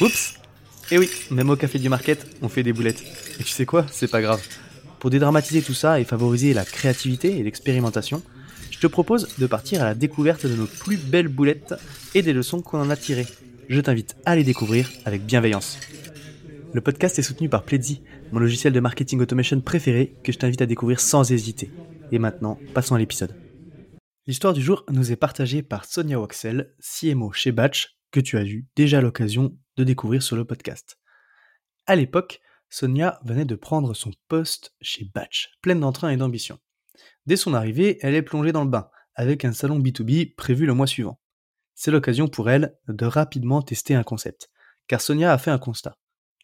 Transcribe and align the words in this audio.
Oups 0.00 0.34
Eh 0.90 0.98
oui, 0.98 1.10
même 1.30 1.50
au 1.50 1.56
café 1.56 1.78
du 1.78 1.88
market, 1.88 2.26
on 2.40 2.48
fait 2.48 2.62
des 2.62 2.72
boulettes. 2.72 3.02
Et 3.38 3.44
tu 3.44 3.50
sais 3.50 3.66
quoi 3.66 3.86
C'est 3.90 4.10
pas 4.10 4.22
grave. 4.22 4.40
Pour 4.98 5.10
dédramatiser 5.10 5.62
tout 5.62 5.74
ça 5.74 6.00
et 6.00 6.04
favoriser 6.04 6.54
la 6.54 6.64
créativité 6.64 7.38
et 7.38 7.42
l'expérimentation, 7.42 8.22
je 8.70 8.78
te 8.78 8.86
propose 8.86 9.28
de 9.38 9.46
partir 9.46 9.82
à 9.82 9.84
la 9.84 9.94
découverte 9.94 10.46
de 10.46 10.54
nos 10.54 10.66
plus 10.66 10.96
belles 10.96 11.28
boulettes 11.28 11.74
et 12.14 12.22
des 12.22 12.32
leçons 12.32 12.62
qu'on 12.62 12.80
en 12.80 12.90
a 12.90 12.96
tirées. 12.96 13.26
Je 13.68 13.80
t'invite 13.80 14.16
à 14.24 14.36
les 14.36 14.44
découvrir 14.44 14.90
avec 15.04 15.24
bienveillance. 15.26 15.78
Le 16.72 16.80
podcast 16.80 17.18
est 17.18 17.22
soutenu 17.22 17.48
par 17.48 17.64
Pledzi, 17.64 18.00
mon 18.32 18.40
logiciel 18.40 18.72
de 18.72 18.80
marketing 18.80 19.20
automation 19.20 19.60
préféré 19.60 20.14
que 20.22 20.32
je 20.32 20.38
t'invite 20.38 20.62
à 20.62 20.66
découvrir 20.66 21.00
sans 21.00 21.30
hésiter. 21.30 21.70
Et 22.12 22.18
maintenant, 22.18 22.58
passons 22.74 22.94
à 22.94 22.98
l'épisode. 22.98 23.34
L'histoire 24.26 24.52
du 24.52 24.62
jour 24.62 24.84
nous 24.90 25.12
est 25.12 25.16
partagée 25.16 25.62
par 25.62 25.84
Sonia 25.84 26.20
Waxel, 26.20 26.74
CMO 26.80 27.32
chez 27.32 27.52
Batch, 27.52 27.96
que 28.10 28.20
tu 28.20 28.36
as 28.36 28.44
eu 28.44 28.66
déjà 28.74 29.00
l'occasion 29.00 29.56
de 29.76 29.84
découvrir 29.84 30.22
sur 30.22 30.36
le 30.36 30.44
podcast. 30.44 30.98
À 31.86 31.96
l'époque, 31.96 32.40
Sonia 32.68 33.20
venait 33.24 33.44
de 33.44 33.54
prendre 33.54 33.94
son 33.94 34.10
poste 34.28 34.74
chez 34.80 35.04
Batch, 35.14 35.52
pleine 35.62 35.80
d'entrain 35.80 36.10
et 36.10 36.16
d'ambition. 36.16 36.58
Dès 37.26 37.36
son 37.36 37.54
arrivée, 37.54 37.98
elle 38.02 38.14
est 38.14 38.22
plongée 38.22 38.52
dans 38.52 38.64
le 38.64 38.70
bain, 38.70 38.90
avec 39.14 39.44
un 39.44 39.52
salon 39.52 39.78
B2B 39.78 40.34
prévu 40.34 40.66
le 40.66 40.74
mois 40.74 40.86
suivant. 40.86 41.20
C'est 41.74 41.90
l'occasion 41.90 42.28
pour 42.28 42.50
elle 42.50 42.76
de 42.88 43.06
rapidement 43.06 43.62
tester 43.62 43.94
un 43.94 44.02
concept, 44.02 44.50
car 44.86 45.00
Sonia 45.00 45.32
a 45.32 45.38
fait 45.38 45.50
un 45.50 45.58
constat. 45.58 45.96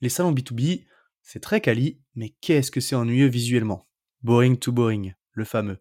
Les 0.00 0.08
salons 0.08 0.32
B2B, 0.32 0.86
c'est 1.22 1.40
très 1.40 1.60
quali, 1.60 2.00
mais 2.14 2.34
qu'est-ce 2.40 2.70
que 2.70 2.80
c'est 2.80 2.94
ennuyeux 2.94 3.28
visuellement 3.28 3.88
Boring 4.22 4.58
to 4.58 4.72
boring, 4.72 5.14
le 5.34 5.44
fameux. 5.44 5.78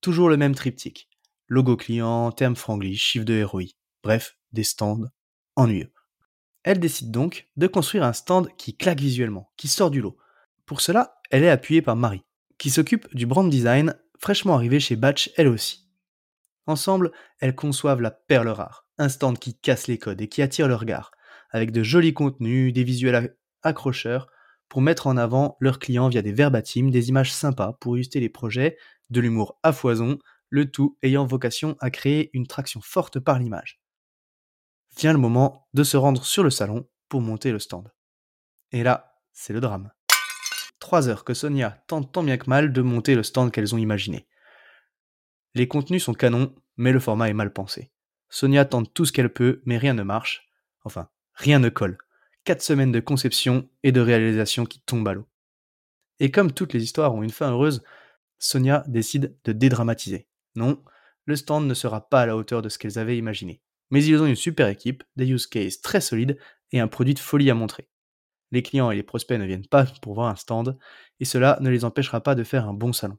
Toujours 0.00 0.28
le 0.28 0.36
même 0.36 0.54
triptyque. 0.54 1.08
Logo 1.48 1.76
client, 1.76 2.30
terme 2.32 2.56
franglish, 2.56 3.02
chiffre 3.02 3.24
de 3.24 3.42
ROI. 3.42 3.64
Bref, 4.02 4.36
des 4.52 4.64
stands 4.64 5.08
ennuyeux. 5.56 5.92
Elle 6.64 6.78
décide 6.78 7.10
donc 7.10 7.48
de 7.56 7.66
construire 7.66 8.04
un 8.04 8.12
stand 8.12 8.48
qui 8.56 8.76
claque 8.76 9.00
visuellement, 9.00 9.50
qui 9.56 9.68
sort 9.68 9.90
du 9.90 10.00
lot. 10.00 10.16
Pour 10.64 10.80
cela, 10.80 11.20
elle 11.30 11.44
est 11.44 11.50
appuyée 11.50 11.82
par 11.82 11.96
Marie, 11.96 12.24
qui 12.58 12.70
s'occupe 12.70 13.12
du 13.14 13.26
brand 13.26 13.50
design, 13.50 13.94
fraîchement 14.18 14.54
arrivée 14.54 14.80
chez 14.80 14.96
Batch 14.96 15.30
elle 15.36 15.48
aussi. 15.48 15.88
Ensemble, 16.66 17.10
elles 17.40 17.56
conçoivent 17.56 18.00
la 18.00 18.12
perle 18.12 18.48
rare, 18.48 18.86
un 18.98 19.08
stand 19.08 19.38
qui 19.38 19.58
casse 19.58 19.88
les 19.88 19.98
codes 19.98 20.20
et 20.20 20.28
qui 20.28 20.42
attire 20.42 20.68
le 20.68 20.76
regard, 20.76 21.10
avec 21.50 21.72
de 21.72 21.82
jolis 21.82 22.14
contenus, 22.14 22.72
des 22.72 22.84
visuels 22.84 23.36
accrocheurs, 23.62 24.28
pour 24.72 24.80
mettre 24.80 25.06
en 25.06 25.18
avant 25.18 25.58
leurs 25.60 25.78
clients 25.78 26.08
via 26.08 26.22
des 26.22 26.32
verbatims, 26.32 26.90
des 26.90 27.10
images 27.10 27.30
sympas 27.30 27.74
pour 27.74 27.98
illustrer 27.98 28.20
les 28.20 28.30
projets, 28.30 28.78
de 29.10 29.20
l'humour 29.20 29.58
à 29.62 29.70
foison, 29.74 30.18
le 30.48 30.70
tout 30.70 30.96
ayant 31.02 31.26
vocation 31.26 31.76
à 31.80 31.90
créer 31.90 32.30
une 32.32 32.46
traction 32.46 32.80
forte 32.80 33.20
par 33.20 33.38
l'image 33.38 33.82
vient 34.96 35.12
le 35.12 35.18
moment 35.18 35.68
de 35.74 35.84
se 35.84 35.98
rendre 35.98 36.24
sur 36.24 36.42
le 36.42 36.48
salon 36.48 36.88
pour 37.10 37.20
monter 37.20 37.52
le 37.52 37.58
stand. 37.58 37.92
Et 38.70 38.82
là, 38.82 39.20
c'est 39.34 39.52
le 39.52 39.60
drame. 39.60 39.90
Trois 40.78 41.06
heures 41.06 41.24
que 41.24 41.34
Sonia 41.34 41.84
tente 41.86 42.10
tant 42.10 42.22
bien 42.22 42.38
que 42.38 42.48
mal 42.48 42.72
de 42.72 42.80
monter 42.80 43.14
le 43.14 43.22
stand 43.22 43.52
qu'elles 43.52 43.74
ont 43.74 43.78
imaginé. 43.78 44.26
Les 45.54 45.68
contenus 45.68 46.02
sont 46.04 46.14
canons, 46.14 46.54
mais 46.78 46.92
le 46.92 47.00
format 47.00 47.28
est 47.28 47.34
mal 47.34 47.52
pensé. 47.52 47.92
Sonia 48.30 48.64
tente 48.64 48.94
tout 48.94 49.04
ce 49.04 49.12
qu'elle 49.12 49.34
peut, 49.34 49.60
mais 49.66 49.76
rien 49.76 49.92
ne 49.92 50.02
marche. 50.02 50.50
Enfin, 50.82 51.10
rien 51.34 51.58
ne 51.58 51.68
colle. 51.68 51.98
Quatre 52.44 52.62
semaines 52.62 52.92
de 52.92 53.00
conception 53.00 53.68
et 53.82 53.92
de 53.92 54.00
réalisation 54.00 54.64
qui 54.64 54.80
tombent 54.80 55.08
à 55.08 55.14
l'eau. 55.14 55.28
Et 56.20 56.30
comme 56.30 56.52
toutes 56.52 56.72
les 56.72 56.82
histoires 56.82 57.14
ont 57.14 57.22
une 57.22 57.30
fin 57.30 57.50
heureuse, 57.50 57.82
Sonia 58.38 58.84
décide 58.86 59.36
de 59.44 59.52
dédramatiser. 59.52 60.28
Non, 60.54 60.82
le 61.24 61.36
stand 61.36 61.66
ne 61.66 61.74
sera 61.74 62.08
pas 62.08 62.22
à 62.22 62.26
la 62.26 62.36
hauteur 62.36 62.62
de 62.62 62.68
ce 62.68 62.78
qu'elles 62.78 62.98
avaient 62.98 63.16
imaginé 63.16 63.62
mais 63.92 64.02
ils 64.06 64.20
ont 64.20 64.26
une 64.26 64.34
super 64.34 64.68
équipe, 64.68 65.04
des 65.16 65.30
use 65.30 65.46
cases 65.46 65.82
très 65.82 66.00
solides 66.00 66.38
et 66.72 66.80
un 66.80 66.88
produit 66.88 67.12
de 67.12 67.18
folie 67.18 67.50
à 67.50 67.54
montrer. 67.54 67.90
Les 68.50 68.62
clients 68.62 68.90
et 68.90 68.96
les 68.96 69.02
prospects 69.02 69.38
ne 69.38 69.44
viennent 69.44 69.68
pas 69.68 69.84
pour 70.00 70.14
voir 70.14 70.28
un 70.28 70.36
stand, 70.36 70.78
et 71.20 71.26
cela 71.26 71.58
ne 71.60 71.68
les 71.68 71.84
empêchera 71.84 72.22
pas 72.22 72.34
de 72.34 72.42
faire 72.42 72.66
un 72.66 72.72
bon 72.72 72.94
salon. 72.94 73.18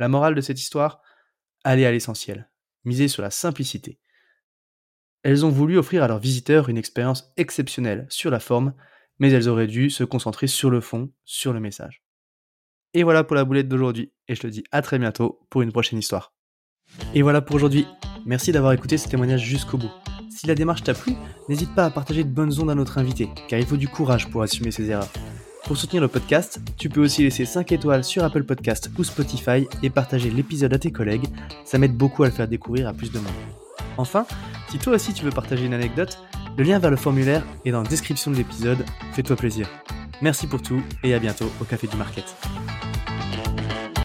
La 0.00 0.08
morale 0.08 0.34
de 0.34 0.40
cette 0.40 0.60
histoire? 0.60 1.00
Allez 1.62 1.86
à 1.86 1.92
l'essentiel, 1.92 2.50
misez 2.84 3.06
sur 3.06 3.22
la 3.22 3.30
simplicité. 3.30 4.00
Elles 5.24 5.46
ont 5.46 5.50
voulu 5.50 5.78
offrir 5.78 6.02
à 6.02 6.08
leurs 6.08 6.18
visiteurs 6.18 6.68
une 6.68 6.76
expérience 6.76 7.32
exceptionnelle 7.38 8.06
sur 8.10 8.30
la 8.30 8.40
forme, 8.40 8.74
mais 9.18 9.32
elles 9.32 9.48
auraient 9.48 9.66
dû 9.66 9.88
se 9.88 10.04
concentrer 10.04 10.46
sur 10.46 10.68
le 10.68 10.82
fond, 10.82 11.10
sur 11.24 11.54
le 11.54 11.60
message. 11.60 12.02
Et 12.92 13.02
voilà 13.04 13.24
pour 13.24 13.34
la 13.34 13.44
boulette 13.44 13.68
d'aujourd'hui, 13.68 14.12
et 14.28 14.34
je 14.34 14.40
te 14.42 14.46
dis 14.46 14.64
à 14.70 14.82
très 14.82 14.98
bientôt 14.98 15.40
pour 15.48 15.62
une 15.62 15.72
prochaine 15.72 15.98
histoire. 15.98 16.34
Et 17.14 17.22
voilà 17.22 17.40
pour 17.40 17.56
aujourd'hui. 17.56 17.86
Merci 18.26 18.52
d'avoir 18.52 18.72
écouté 18.74 18.98
ce 18.98 19.08
témoignage 19.08 19.42
jusqu'au 19.42 19.78
bout. 19.78 19.90
Si 20.30 20.46
la 20.46 20.54
démarche 20.54 20.82
t'a 20.82 20.94
plu, 20.94 21.14
n'hésite 21.48 21.74
pas 21.74 21.86
à 21.86 21.90
partager 21.90 22.22
de 22.22 22.28
bonnes 22.28 22.60
ondes 22.60 22.70
à 22.70 22.74
notre 22.74 22.98
invité, 22.98 23.30
car 23.48 23.58
il 23.58 23.66
faut 23.66 23.78
du 23.78 23.88
courage 23.88 24.28
pour 24.28 24.42
assumer 24.42 24.72
ses 24.72 24.90
erreurs. 24.90 25.10
Pour 25.64 25.78
soutenir 25.78 26.02
le 26.02 26.08
podcast, 26.08 26.60
tu 26.76 26.90
peux 26.90 27.00
aussi 27.02 27.22
laisser 27.22 27.46
5 27.46 27.72
étoiles 27.72 28.04
sur 28.04 28.22
Apple 28.24 28.44
Podcast 28.44 28.90
ou 28.98 29.04
Spotify 29.04 29.66
et 29.82 29.88
partager 29.88 30.30
l'épisode 30.30 30.74
à 30.74 30.78
tes 30.78 30.92
collègues, 30.92 31.28
ça 31.64 31.78
m'aide 31.78 31.96
beaucoup 31.96 32.24
à 32.24 32.26
le 32.26 32.32
faire 32.32 32.48
découvrir 32.48 32.88
à 32.88 32.92
plus 32.92 33.10
de 33.10 33.18
monde. 33.18 33.63
Enfin, 33.96 34.26
si 34.68 34.78
toi 34.78 34.94
aussi 34.94 35.12
tu 35.12 35.24
veux 35.24 35.30
partager 35.30 35.66
une 35.66 35.74
anecdote, 35.74 36.18
le 36.56 36.64
lien 36.64 36.78
vers 36.78 36.90
le 36.90 36.96
formulaire 36.96 37.42
est 37.64 37.70
dans 37.70 37.82
la 37.82 37.88
description 37.88 38.30
de 38.30 38.36
l'épisode, 38.36 38.84
fais-toi 39.12 39.36
plaisir. 39.36 39.68
Merci 40.22 40.46
pour 40.46 40.62
tout 40.62 40.82
et 41.02 41.14
à 41.14 41.18
bientôt 41.18 41.50
au 41.60 41.64
Café 41.64 41.86
du 41.86 41.96
Market. 41.96 42.24